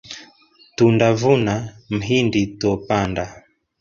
[0.75, 1.55] Tundavuna
[1.95, 3.25] mhindi tuopanda.